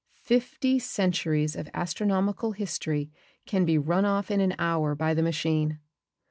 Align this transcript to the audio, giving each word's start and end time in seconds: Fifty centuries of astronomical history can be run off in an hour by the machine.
Fifty 0.23 0.79
centuries 0.79 1.55
of 1.55 1.69
astronomical 1.75 2.53
history 2.53 3.11
can 3.45 3.65
be 3.65 3.77
run 3.77 4.03
off 4.03 4.31
in 4.31 4.41
an 4.41 4.55
hour 4.57 4.95
by 4.95 5.13
the 5.13 5.21
machine. 5.21 5.77